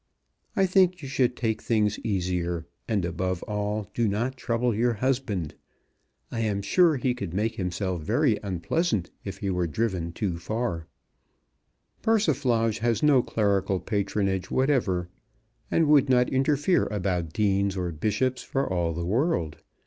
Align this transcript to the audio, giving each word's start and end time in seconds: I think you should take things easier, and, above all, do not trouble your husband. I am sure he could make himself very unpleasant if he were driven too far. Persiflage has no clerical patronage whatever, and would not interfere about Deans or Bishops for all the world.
I 0.55 0.65
think 0.65 1.03
you 1.03 1.07
should 1.07 1.35
take 1.35 1.61
things 1.61 1.99
easier, 1.99 2.65
and, 2.87 3.05
above 3.05 3.43
all, 3.43 3.87
do 3.93 4.07
not 4.07 4.35
trouble 4.35 4.73
your 4.73 4.93
husband. 4.93 5.53
I 6.31 6.39
am 6.39 6.63
sure 6.63 6.95
he 6.97 7.13
could 7.13 7.35
make 7.35 7.53
himself 7.57 8.01
very 8.01 8.39
unpleasant 8.41 9.11
if 9.23 9.37
he 9.37 9.51
were 9.51 9.67
driven 9.67 10.11
too 10.11 10.39
far. 10.39 10.87
Persiflage 12.01 12.79
has 12.79 13.03
no 13.03 13.21
clerical 13.21 13.79
patronage 13.79 14.49
whatever, 14.49 15.07
and 15.69 15.87
would 15.87 16.09
not 16.09 16.29
interfere 16.29 16.87
about 16.87 17.31
Deans 17.31 17.77
or 17.77 17.91
Bishops 17.91 18.41
for 18.41 18.67
all 18.67 18.93
the 18.93 19.05
world. 19.05 19.57